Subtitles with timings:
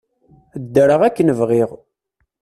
[0.63, 1.69] Ddreɣ akken bɣiɣ.